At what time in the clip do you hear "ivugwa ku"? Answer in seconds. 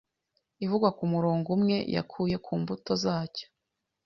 0.63-1.03